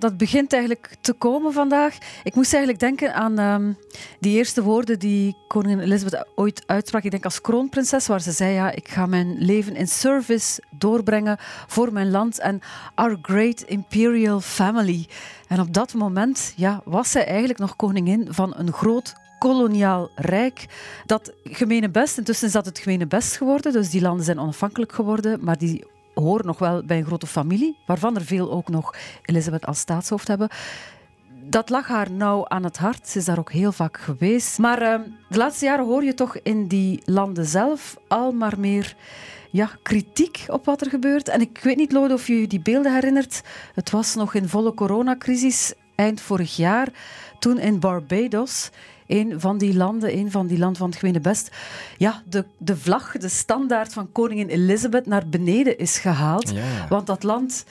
Dat 0.00 0.16
begint 0.16 0.52
eigenlijk 0.52 0.96
te 1.00 1.12
komen 1.12 1.52
vandaag. 1.52 1.98
Ik 2.22 2.34
moest 2.34 2.52
eigenlijk 2.52 2.82
denken 2.82 3.14
aan 3.14 3.38
um, 3.38 3.76
die 4.20 4.36
eerste 4.36 4.62
woorden 4.62 4.98
die 4.98 5.36
koningin 5.48 5.80
Elizabeth 5.80 6.26
ooit 6.34 6.62
uitsprak. 6.66 7.02
Ik 7.02 7.10
denk 7.10 7.24
als 7.24 7.40
kroonprinses, 7.40 8.06
waar 8.06 8.20
ze 8.20 8.32
zei: 8.32 8.54
ja, 8.54 8.70
ik 8.70 8.88
ga 8.88 9.06
mijn 9.06 9.36
leven 9.38 9.76
in 9.76 9.88
service 9.88 10.62
doorbrengen 10.78 11.36
voor 11.66 11.92
mijn 11.92 12.10
land 12.10 12.38
en 12.38 12.60
our 12.94 13.18
great 13.22 13.60
imperial 13.60 14.40
family. 14.40 15.06
En 15.48 15.60
op 15.60 15.74
dat 15.74 15.94
moment 15.94 16.52
ja, 16.56 16.80
was 16.84 17.10
zij 17.10 17.26
eigenlijk 17.26 17.58
nog 17.58 17.76
koningin 17.76 18.26
van 18.30 18.54
een 18.56 18.72
groot 18.72 19.14
koloniaal 19.38 20.10
rijk. 20.14 20.66
Dat 21.06 21.32
gemene 21.44 21.90
best, 21.90 22.18
intussen 22.18 22.46
is 22.46 22.52
dat 22.52 22.64
het 22.64 22.78
gemene 22.78 23.06
best 23.06 23.36
geworden, 23.36 23.72
dus 23.72 23.90
die 23.90 24.00
landen 24.00 24.24
zijn 24.24 24.38
onafhankelijk 24.38 24.92
geworden, 24.92 25.44
maar 25.44 25.58
die 25.58 25.84
horen 26.20 26.46
nog 26.46 26.58
wel 26.58 26.82
bij 26.84 26.98
een 26.98 27.06
grote 27.06 27.26
familie, 27.26 27.76
waarvan 27.86 28.16
er 28.16 28.24
veel 28.24 28.50
ook 28.50 28.68
nog 28.68 28.94
Elisabeth 29.24 29.66
als 29.66 29.78
staatshoofd 29.78 30.28
hebben. 30.28 30.48
Dat 31.44 31.70
lag 31.70 31.86
haar 31.86 32.10
nauw 32.10 32.48
aan 32.48 32.64
het 32.64 32.78
hart. 32.78 33.08
Ze 33.08 33.18
is 33.18 33.24
daar 33.24 33.38
ook 33.38 33.52
heel 33.52 33.72
vaak 33.72 33.98
geweest. 33.98 34.58
Maar 34.58 34.82
uh, 34.82 34.94
de 35.28 35.36
laatste 35.36 35.64
jaren 35.64 35.84
hoor 35.84 36.04
je 36.04 36.14
toch 36.14 36.36
in 36.36 36.66
die 36.66 37.02
landen 37.04 37.46
zelf 37.46 37.96
al 38.08 38.32
maar 38.32 38.58
meer 38.58 38.96
ja, 39.50 39.70
kritiek 39.82 40.44
op 40.46 40.64
wat 40.64 40.80
er 40.80 40.90
gebeurt. 40.90 41.28
En 41.28 41.40
ik 41.40 41.60
weet 41.62 41.76
niet, 41.76 41.92
Lode, 41.92 42.14
of 42.14 42.26
je 42.26 42.40
je 42.40 42.46
die 42.46 42.60
beelden 42.60 42.94
herinnert. 42.94 43.42
Het 43.74 43.90
was 43.90 44.14
nog 44.14 44.34
in 44.34 44.48
volle 44.48 44.74
coronacrisis 44.74 45.74
eind 45.94 46.20
vorig 46.20 46.56
jaar, 46.56 46.88
toen 47.38 47.58
in 47.58 47.80
Barbados 47.80 48.70
een 49.10 49.40
van 49.40 49.58
die 49.58 49.76
landen, 49.76 50.16
een 50.16 50.30
van 50.30 50.46
die 50.46 50.58
landen 50.58 50.76
van 50.76 50.88
het 50.88 50.98
Gemene 50.98 51.20
Best, 51.20 51.56
ja, 51.96 52.22
de, 52.28 52.44
de 52.58 52.76
vlag, 52.76 53.12
de 53.12 53.28
standaard 53.28 53.92
van 53.92 54.12
koningin 54.12 54.48
Elizabeth 54.48 55.06
naar 55.06 55.28
beneden 55.28 55.78
is 55.78 55.98
gehaald. 55.98 56.52
Want 56.88 57.06
dat 57.06 57.22
land 57.22 57.64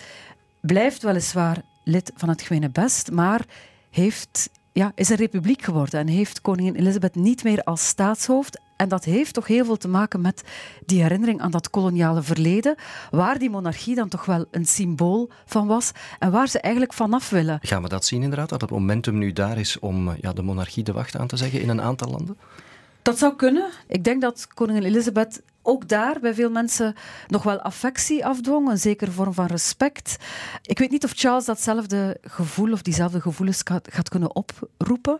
blijft 0.61 1.03
weliswaar 1.03 1.61
lid 1.83 2.11
van 2.15 2.29
het 2.29 2.41
Gemene 2.41 2.69
Best, 2.69 3.11
maar 3.11 3.45
heeft, 3.89 4.49
ja, 4.71 4.91
is 4.95 5.09
een 5.09 5.15
republiek 5.15 5.61
geworden 5.61 5.99
en 5.99 6.07
heeft 6.07 6.41
koningin 6.41 6.75
Elizabeth 6.75 7.15
niet 7.15 7.43
meer 7.43 7.63
als 7.63 7.87
staatshoofd 7.87 8.59
en 8.79 8.89
dat 8.89 9.03
heeft 9.03 9.33
toch 9.33 9.47
heel 9.47 9.65
veel 9.65 9.77
te 9.77 9.87
maken 9.87 10.21
met 10.21 10.43
die 10.85 11.01
herinnering 11.01 11.41
aan 11.41 11.51
dat 11.51 11.69
koloniale 11.69 12.21
verleden, 12.21 12.75
waar 13.11 13.39
die 13.39 13.49
monarchie 13.49 13.95
dan 13.95 14.09
toch 14.09 14.25
wel 14.25 14.45
een 14.51 14.65
symbool 14.65 15.29
van 15.45 15.67
was 15.67 15.91
en 16.19 16.31
waar 16.31 16.47
ze 16.47 16.59
eigenlijk 16.59 16.93
vanaf 16.93 17.29
willen. 17.29 17.59
Gaan 17.61 17.81
we 17.81 17.89
dat 17.89 18.05
zien 18.05 18.21
inderdaad, 18.21 18.49
dat 18.49 18.61
het 18.61 18.69
momentum 18.69 19.17
nu 19.17 19.33
daar 19.33 19.57
is 19.57 19.79
om 19.79 20.15
ja, 20.21 20.33
de 20.33 20.41
monarchie 20.41 20.83
de 20.83 20.91
wacht 20.91 21.17
aan 21.17 21.27
te 21.27 21.37
zeggen 21.37 21.61
in 21.61 21.69
een 21.69 21.81
aantal 21.81 22.09
landen? 22.09 22.37
Dat 23.01 23.17
zou 23.17 23.35
kunnen. 23.35 23.69
Ik 23.87 24.03
denk 24.03 24.21
dat 24.21 24.47
koningin 24.53 24.83
Elisabeth 24.83 25.41
ook 25.61 25.87
daar 25.87 26.19
bij 26.19 26.33
veel 26.33 26.49
mensen 26.49 26.95
nog 27.27 27.43
wel 27.43 27.61
affectie 27.61 28.25
afdwong, 28.25 28.69
een 28.69 28.77
zekere 28.77 29.11
vorm 29.11 29.33
van 29.33 29.45
respect. 29.45 30.17
Ik 30.61 30.79
weet 30.79 30.91
niet 30.91 31.03
of 31.03 31.11
Charles 31.15 31.45
datzelfde 31.45 32.17
gevoel 32.21 32.71
of 32.71 32.81
diezelfde 32.81 33.21
gevoelens 33.21 33.61
gaat 33.65 34.09
kunnen 34.09 34.35
oproepen. 34.35 35.19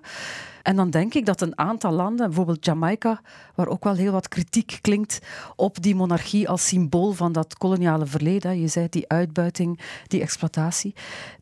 En 0.63 0.75
dan 0.75 0.89
denk 0.89 1.13
ik 1.13 1.25
dat 1.25 1.41
een 1.41 1.57
aantal 1.57 1.91
landen, 1.91 2.25
bijvoorbeeld 2.25 2.65
Jamaica, 2.65 3.21
waar 3.55 3.67
ook 3.67 3.83
wel 3.83 3.95
heel 3.95 4.11
wat 4.11 4.27
kritiek 4.27 4.79
klinkt 4.81 5.19
op 5.55 5.81
die 5.81 5.95
monarchie 5.95 6.49
als 6.49 6.67
symbool 6.67 7.11
van 7.11 7.31
dat 7.31 7.57
koloniale 7.57 8.05
verleden, 8.05 8.61
je 8.61 8.67
zei 8.67 8.87
die 8.89 9.09
uitbuiting, 9.09 9.79
die 10.07 10.21
exploitatie, 10.21 10.93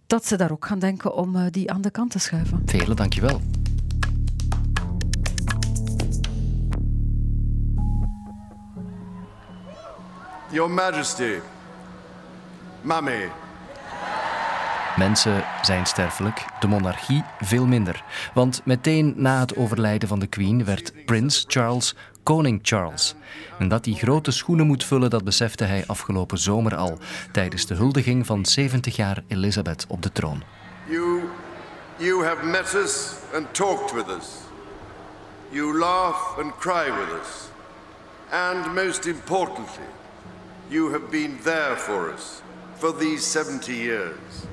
dat 0.07 0.25
ze 0.25 0.37
daar 0.37 0.51
ook 0.51 0.65
gaan 0.65 0.79
denken 0.79 1.15
om 1.15 1.35
eh, 1.35 1.45
die 1.51 1.71
aan 1.71 1.81
de 1.81 1.91
kant 1.91 2.11
te 2.11 2.19
schuiven. 2.19 2.61
Vele, 2.65 2.93
dankjewel. 2.93 3.41
Your 10.49 10.71
Majesty, 10.71 11.39
Mummy. 12.81 13.31
Mensen 14.97 15.43
zijn 15.61 15.85
sterfelijk, 15.85 16.45
de 16.59 16.67
monarchie 16.67 17.23
veel 17.39 17.65
minder. 17.65 18.03
Want 18.33 18.61
meteen 18.65 19.13
na 19.15 19.39
het 19.39 19.55
overlijden 19.55 20.07
van 20.07 20.19
de 20.19 20.27
Queen 20.27 20.65
werd 20.65 21.05
Prins 21.05 21.45
Charles 21.47 21.95
koning 22.23 22.59
Charles. 22.61 23.15
En 23.59 23.67
dat 23.67 23.85
hij 23.85 23.93
grote 23.93 24.31
schoenen 24.31 24.67
moet 24.67 24.83
vullen, 24.83 25.09
dat 25.09 25.23
besefte 25.23 25.63
hij 25.63 25.83
afgelopen 25.87 26.37
zomer 26.37 26.75
al, 26.75 26.97
tijdens 27.31 27.65
de 27.65 27.75
huldiging 27.75 28.25
van 28.25 28.45
70 28.45 28.95
jaar 28.95 29.23
Elizabeth 29.27 29.85
op 29.87 30.01
de 30.01 30.11
troon. 30.11 30.43
You, 30.85 31.21
you 31.97 32.25
have 32.25 32.45
met 32.45 32.73
us 32.73 33.13
and 33.33 33.53
talked 33.53 33.91
with 33.91 34.07
us. 34.17 34.27
You 35.49 35.77
laugh 35.77 36.39
and 36.39 36.57
cry 36.57 36.85
with 36.85 37.19
us. 37.21 37.49
And 38.29 38.73
most 38.73 39.05
importantly, 39.05 39.96
you 40.69 40.91
have 40.91 41.09
been 41.09 41.37
there 41.43 41.75
for 41.75 42.13
us 42.13 42.41
for 42.77 42.97
these 42.97 43.21
70 43.23 43.73
years. 43.73 44.45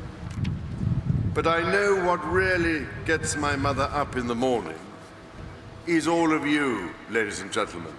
But 1.32 1.46
I 1.46 1.62
know 1.62 2.04
what 2.04 2.20
really 2.32 2.86
gets 3.04 3.36
my 3.36 3.56
mother 3.56 3.90
up 4.00 4.16
in 4.16 4.26
the 4.26 4.34
morning 4.34 4.78
is 5.84 6.06
all 6.06 6.32
of 6.32 6.46
you, 6.46 6.90
ladies 7.08 7.40
and 7.40 7.52
gentlemen. 7.52 7.90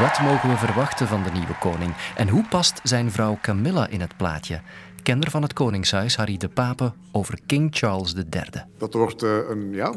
Wat 0.00 0.20
mogen 0.20 0.48
we 0.48 0.56
verwachten 0.56 1.06
van 1.06 1.22
de 1.22 1.30
nieuwe 1.30 1.58
koning? 1.60 1.94
En 2.16 2.28
hoe 2.28 2.44
past 2.48 2.80
zijn 2.82 3.10
vrouw 3.10 3.38
Camilla 3.42 3.88
in 3.88 4.00
het 4.00 4.16
plaatje? 4.16 4.60
Kenner 5.02 5.30
van 5.30 5.42
het 5.42 5.52
Koningshuis, 5.52 6.16
Harry 6.16 6.36
de 6.36 6.48
Pape, 6.48 6.92
over 7.12 7.38
King 7.46 7.68
Charles 7.74 8.14
III. 8.14 8.64
Dat 8.78 8.94
wordt 8.94 9.22
uh, 9.22 9.48
een 9.48 9.72
ja, 9.72 9.94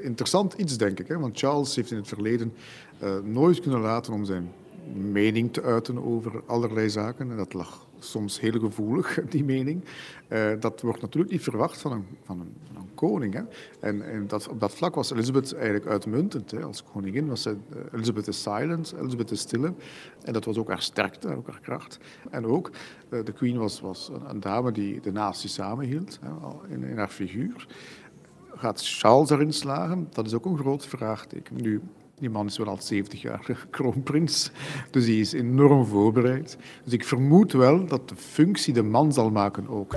interessant 0.00 0.52
iets, 0.52 0.76
denk 0.76 0.98
ik. 0.98 1.08
Hè? 1.08 1.18
Want 1.18 1.38
Charles 1.38 1.76
heeft 1.76 1.90
in 1.90 1.96
het 1.96 2.08
verleden 2.08 2.52
uh, 3.02 3.10
nooit 3.24 3.60
kunnen 3.60 3.80
laten 3.80 4.12
om 4.12 4.24
zijn 4.24 4.52
mening 4.94 5.52
te 5.52 5.62
uiten 5.62 6.04
over 6.04 6.42
allerlei 6.46 6.90
zaken. 6.90 7.30
En 7.30 7.36
dat 7.36 7.52
lag 7.52 7.86
soms 7.98 8.40
heel 8.40 8.60
gevoelig, 8.60 9.20
die 9.30 9.44
mening. 9.44 9.84
Uh, 10.28 10.50
dat 10.60 10.80
wordt 10.80 11.00
natuurlijk 11.00 11.32
niet 11.32 11.42
verwacht 11.42 11.80
van 11.80 11.92
een, 11.92 12.06
van 12.22 12.40
een, 12.40 12.54
van 12.66 12.76
een 12.76 12.94
koning. 12.94 13.34
Hè. 13.34 13.42
En, 13.80 14.02
en 14.02 14.26
dat, 14.26 14.48
op 14.48 14.60
dat 14.60 14.74
vlak 14.74 14.94
was 14.94 15.10
Elizabeth 15.10 15.54
eigenlijk 15.54 15.86
uitmuntend. 15.86 16.50
Hè. 16.50 16.62
Als 16.62 16.84
koningin 16.84 17.26
was 17.26 17.42
ze, 17.42 17.50
uh, 17.50 17.78
Elizabeth 17.92 18.28
is 18.28 18.42
silent, 18.42 18.94
Elizabeth 19.00 19.30
is 19.30 19.40
stille. 19.40 19.74
En 20.22 20.32
dat 20.32 20.44
was 20.44 20.58
ook 20.58 20.68
haar 20.68 20.82
sterkte, 20.82 21.36
ook 21.36 21.46
haar 21.46 21.60
kracht. 21.60 21.98
En 22.30 22.46
ook, 22.46 22.70
uh, 23.10 23.24
de 23.24 23.32
queen 23.32 23.58
was, 23.58 23.80
was 23.80 24.10
een, 24.12 24.30
een, 24.30 24.40
dame 24.40 24.72
die 24.72 25.00
de 25.00 25.12
natie 25.12 25.48
samenhield, 25.48 26.18
hè, 26.22 26.30
in, 26.74 26.84
in 26.84 26.96
haar 26.96 27.08
figuur. 27.08 27.66
Gaat 28.54 28.86
Charles 28.86 29.30
erin 29.30 29.52
slagen? 29.52 30.08
Dat 30.10 30.26
is 30.26 30.34
ook 30.34 30.44
een 30.44 30.58
groot 30.58 30.86
vraagteken. 30.86 31.62
Nu, 31.62 31.80
die 32.18 32.30
man 32.30 32.46
is 32.46 32.58
wel 32.58 32.66
al 32.66 32.78
70 32.80 33.22
jaar 33.22 33.46
kroonprins, 33.70 34.50
dus 34.90 35.04
die 35.04 35.20
is 35.20 35.32
enorm 35.32 35.86
voorbereid. 35.86 36.56
Dus 36.84 36.92
ik 36.92 37.04
vermoed 37.04 37.52
wel 37.52 37.86
dat 37.86 38.08
de 38.08 38.16
functie 38.16 38.72
de 38.72 38.82
man 38.82 39.12
zal 39.12 39.30
maken 39.30 39.68
ook. 39.68 39.94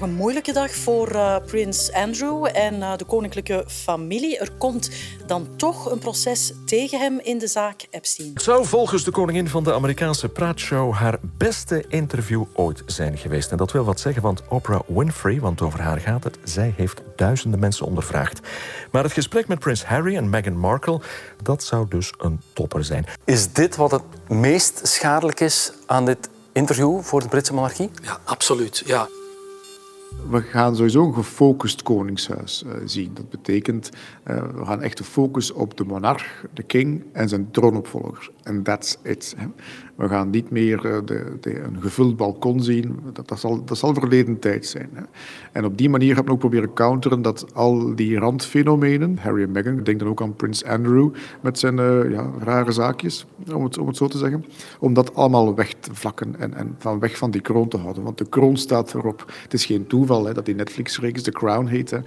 Een 0.00 0.14
moeilijke 0.14 0.52
dag 0.52 0.74
voor 0.74 1.12
uh, 1.12 1.36
prins 1.46 1.92
Andrew 1.92 2.48
en 2.52 2.74
uh, 2.74 2.96
de 2.96 3.04
koninklijke 3.04 3.64
familie. 3.66 4.38
Er 4.38 4.50
komt 4.58 4.90
dan 5.26 5.48
toch 5.56 5.90
een 5.90 5.98
proces 5.98 6.52
tegen 6.66 7.00
hem 7.00 7.20
in 7.22 7.38
de 7.38 7.46
zaak 7.46 7.86
Epstein. 7.90 8.30
Het 8.34 8.42
zou 8.42 8.66
volgens 8.66 9.04
de 9.04 9.10
koningin 9.10 9.48
van 9.48 9.64
de 9.64 9.74
Amerikaanse 9.74 10.28
praatshow 10.28 10.92
haar 10.94 11.18
beste 11.22 11.84
interview 11.88 12.44
ooit 12.52 12.82
zijn 12.86 13.18
geweest. 13.18 13.50
En 13.50 13.56
dat 13.56 13.72
wil 13.72 13.84
wat 13.84 14.00
zeggen, 14.00 14.22
want 14.22 14.42
Oprah 14.48 14.80
Winfrey, 14.86 15.40
want 15.40 15.62
over 15.62 15.80
haar 15.80 16.00
gaat 16.00 16.24
het, 16.24 16.38
zij 16.44 16.74
heeft 16.76 17.00
duizenden 17.16 17.60
mensen 17.60 17.86
ondervraagd. 17.86 18.40
Maar 18.90 19.02
het 19.02 19.12
gesprek 19.12 19.48
met 19.48 19.58
prins 19.58 19.84
Harry 19.84 20.16
en 20.16 20.30
Meghan 20.30 20.58
Markle, 20.58 21.00
dat 21.42 21.62
zou 21.62 21.86
dus 21.88 22.12
een 22.18 22.40
topper 22.52 22.84
zijn. 22.84 23.06
Is 23.24 23.52
dit 23.52 23.76
wat 23.76 23.90
het 23.90 24.02
meest 24.28 24.80
schadelijk 24.82 25.40
is 25.40 25.72
aan 25.86 26.04
dit 26.04 26.28
interview 26.52 27.02
voor 27.02 27.20
de 27.20 27.28
Britse 27.28 27.54
monarchie? 27.54 27.90
Ja, 28.02 28.18
absoluut. 28.24 28.82
Ja. 28.86 29.08
We 30.30 30.40
gaan 30.42 30.76
sowieso 30.76 31.04
een 31.04 31.14
gefocust 31.14 31.82
koningshuis 31.82 32.64
uh, 32.66 32.72
zien. 32.84 33.10
Dat 33.14 33.30
betekent, 33.30 33.90
uh, 34.30 34.42
we 34.56 34.64
gaan 34.64 34.82
echt 34.82 34.98
de 34.98 35.04
focus 35.04 35.52
op 35.52 35.76
de 35.76 35.84
monarch, 35.84 36.44
de 36.52 36.62
king 36.62 37.04
en 37.12 37.28
zijn 37.28 37.50
troonopvolger. 37.50 38.30
En 38.42 38.62
that's 38.62 38.98
it. 39.02 39.36
We 39.94 40.08
gaan 40.08 40.30
niet 40.30 40.50
meer 40.50 40.86
uh, 40.86 40.98
de, 41.04 41.62
een 41.62 41.76
gevuld 41.80 42.16
balkon 42.16 42.62
zien. 42.62 42.98
Dat, 43.12 43.28
dat, 43.28 43.40
zal, 43.40 43.64
dat 43.64 43.78
zal 43.78 43.94
verleden 43.94 44.38
tijd 44.38 44.66
zijn. 44.66 44.88
Hè. 44.92 45.02
En 45.52 45.64
op 45.64 45.78
die 45.78 45.88
manier 45.88 46.14
gaan 46.14 46.24
we 46.24 46.30
ook 46.30 46.38
proberen 46.38 46.72
counteren 46.72 47.22
dat 47.22 47.54
al 47.54 47.94
die 47.94 48.18
randfenomenen, 48.18 49.18
Harry 49.18 49.42
en 49.42 49.50
Meghan, 49.50 49.82
denk 49.82 49.98
dan 49.98 50.08
ook 50.08 50.22
aan 50.22 50.34
prins 50.34 50.64
Andrew 50.64 51.14
met 51.40 51.58
zijn 51.58 51.76
ja, 52.10 52.30
rare 52.38 52.72
zaakjes, 52.72 53.26
om 53.54 53.64
het, 53.64 53.78
om 53.78 53.94
zo 53.94 54.06
te 54.06 54.18
zeggen, 54.18 54.44
om 54.78 54.94
dat 54.94 55.14
allemaal 55.14 55.54
weg 55.54 55.74
te 55.80 55.94
vlakken 55.94 56.38
en, 56.38 56.54
en 56.54 56.74
van 56.78 56.98
weg 56.98 57.18
van 57.18 57.30
die 57.30 57.40
kroon 57.40 57.68
te 57.68 57.76
houden. 57.76 58.02
Want 58.02 58.18
de 58.18 58.28
kroon 58.28 58.56
staat 58.56 58.94
erop. 58.94 59.32
Het 59.42 59.54
is 59.54 59.64
geen 59.64 59.86
toeval 59.86 59.95
hè, 60.04 60.34
dat 60.34 60.44
die 60.44 60.54
Netflix-reeks 60.54 61.22
The 61.22 61.30
Crown 61.30 61.66
heet. 61.66 61.90
Hè. 61.90 61.98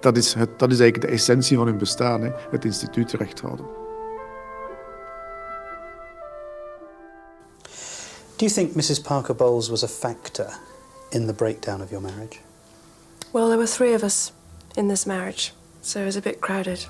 Dat, 0.00 0.16
is 0.16 0.34
het, 0.34 0.58
dat 0.58 0.72
is 0.72 0.80
eigenlijk 0.80 1.10
de 1.10 1.16
essentie 1.16 1.56
van 1.56 1.66
hun 1.66 1.78
bestaan, 1.78 2.22
hè, 2.22 2.30
het 2.50 2.64
instituut 2.64 3.08
terecht 3.08 3.40
houden. 3.40 3.66
Do 8.36 8.44
you 8.44 8.50
think 8.50 8.74
Mrs. 8.74 9.00
Parker 9.00 9.34
Bowles 9.34 9.68
was 9.68 9.82
a 9.82 9.88
factor 9.88 10.58
in 11.08 11.26
the 11.26 11.32
breakdown 11.32 11.80
of 11.80 11.90
your 11.90 12.04
marriage? 12.04 12.38
Well, 13.32 13.46
there 13.46 13.56
were 13.56 13.66
three 13.66 13.94
of 13.94 14.02
us 14.02 14.32
in 14.74 14.88
this 14.88 15.04
marriage, 15.04 15.52
so 15.80 16.00
it 16.00 16.04
was 16.04 16.16
a 16.16 16.20
bit 16.20 16.40
crowded. 16.40 16.86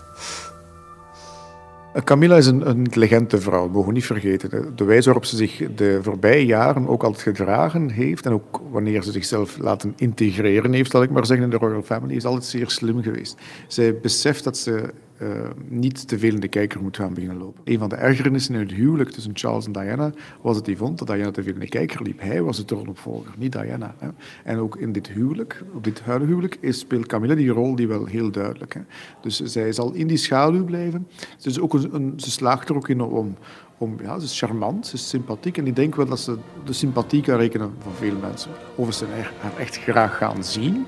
Camilla 2.04 2.36
is 2.36 2.46
een, 2.46 2.68
een 2.68 2.76
intelligente 2.76 3.40
vrouw, 3.40 3.68
mogen 3.68 3.88
we 3.88 3.94
niet 3.94 4.04
vergeten. 4.04 4.76
De 4.76 4.84
wijze 4.84 5.04
waarop 5.04 5.24
ze 5.24 5.36
zich 5.36 5.62
de 5.74 5.98
voorbije 6.02 6.46
jaren 6.46 6.88
ook 6.88 7.02
altijd 7.02 7.22
gedragen 7.22 7.90
heeft 7.90 8.26
en 8.26 8.32
ook 8.32 8.60
wanneer 8.70 9.02
ze 9.02 9.12
zichzelf 9.12 9.58
laten 9.58 9.92
integreren 9.96 10.72
heeft, 10.72 10.90
zal 10.90 11.02
ik 11.02 11.10
maar 11.10 11.26
zeggen, 11.26 11.44
in 11.44 11.50
de 11.50 11.66
royal 11.66 11.82
family, 11.82 12.14
is 12.14 12.24
altijd 12.24 12.44
zeer 12.44 12.70
slim 12.70 13.02
geweest. 13.02 13.36
Zij 13.66 13.98
beseft 13.98 14.44
dat 14.44 14.56
ze 14.56 14.92
uh, 15.23 15.28
niet 15.68 16.08
te 16.08 16.18
veel 16.18 16.35
in 16.35 16.40
de 16.40 16.49
kijker 16.49 16.82
moet 16.82 16.96
gaan 16.96 17.14
beginnen 17.14 17.38
lopen. 17.38 17.61
Een 17.64 17.78
van 17.78 17.88
de 17.88 17.96
ergernissen 17.96 18.54
in 18.54 18.61
het 18.61 18.73
huwelijk 18.73 19.11
tussen 19.11 19.32
Charles 19.35 19.66
en 19.66 19.73
Diana 19.73 20.12
was 20.40 20.56
dat 20.56 20.66
hij 20.66 20.76
vond 20.76 20.99
dat 20.99 21.08
Diana 21.08 21.30
te 21.30 21.42
veel 21.42 21.54
in 21.54 21.61
de 21.61 21.68
kijker 21.68 22.02
liep. 22.02 22.20
Hij 22.20 22.42
was 22.42 22.56
de 22.56 22.64
troonopvolger, 22.64 23.35
niet 23.38 23.52
Diana. 23.52 23.94
Hè. 23.99 24.08
En 24.44 24.58
ook 24.58 24.76
in 24.76 24.92
dit 24.92 25.08
huwelijk, 25.08 25.64
op 25.75 25.85
dit 25.85 26.00
huidige 26.00 26.30
huwelijk, 26.30 26.58
is, 26.61 26.78
speelt 26.78 27.06
Camilla 27.06 27.35
die 27.35 27.50
rol 27.50 27.76
die 27.76 27.88
wel 27.88 28.04
heel 28.04 28.30
duidelijk. 28.30 28.75
Hè. 28.75 28.80
Dus 29.20 29.40
zij 29.40 29.73
zal 29.73 29.92
in 29.92 30.06
die 30.06 30.16
schaduw 30.16 30.64
blijven. 30.64 31.08
Dus 31.42 31.61
ook 31.61 31.75
een, 31.75 31.94
een, 31.94 32.12
ze 32.16 32.30
slaagt 32.30 32.68
er 32.68 32.76
ook 32.76 32.88
in 32.88 33.00
om, 33.00 33.37
om, 33.78 33.96
ja, 34.02 34.18
ze 34.18 34.25
is 34.25 34.38
charmant, 34.38 34.87
ze 34.87 34.94
is 34.94 35.08
sympathiek. 35.08 35.58
En 35.58 35.66
ik 35.66 35.76
denk 35.76 35.94
wel 35.94 36.06
dat 36.06 36.20
ze 36.20 36.37
de 36.64 36.73
sympathie 36.73 37.23
kan 37.23 37.37
rekenen 37.37 37.73
van 37.78 37.92
veel 37.92 38.16
mensen. 38.20 38.50
Of 38.75 38.94
ze 38.94 39.06
haar 39.40 39.56
echt 39.58 39.78
graag 39.78 40.16
gaan 40.16 40.44
zien, 40.44 40.87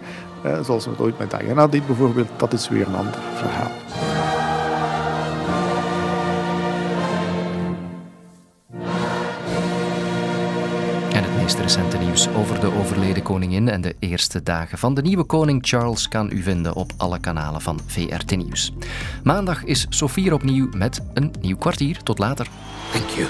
zoals 0.62 0.84
we 0.84 0.90
het 0.90 1.00
ooit 1.00 1.18
met 1.18 1.30
Diana 1.30 1.66
deed 1.66 1.86
bijvoorbeeld, 1.86 2.28
dat 2.36 2.52
is 2.52 2.68
weer 2.68 2.86
een 2.86 2.96
ander 2.96 3.18
verhaal. 3.34 3.70
meest 11.48 11.60
recente 11.76 11.96
nieuws 11.98 12.28
over 12.28 12.60
de 12.60 12.72
overleden 12.72 13.22
koningin 13.22 13.68
en 13.68 13.80
de 13.80 13.96
eerste 13.98 14.42
dagen 14.42 14.78
van 14.78 14.94
de 14.94 15.02
nieuwe 15.02 15.24
koning 15.24 15.66
Charles 15.66 16.08
kan 16.08 16.30
u 16.32 16.42
vinden 16.42 16.74
op 16.74 16.92
alle 16.96 17.20
kanalen 17.20 17.60
van 17.60 17.80
VRT 17.86 18.36
Nieuws. 18.36 18.72
Maandag 19.24 19.64
is 19.64 19.86
Sofie 19.88 20.34
opnieuw 20.34 20.68
met 20.76 21.02
een 21.14 21.32
nieuw 21.40 21.56
kwartier. 21.56 22.02
Tot 22.02 22.18
later. 22.18 22.46
Thank 22.92 23.08
you 23.08 23.26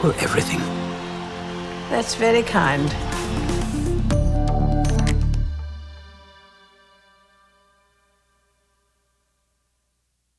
for 0.00 0.14
everything. 0.14 0.60
That's 1.90 2.16
very 2.16 2.42
kind. 2.42 2.94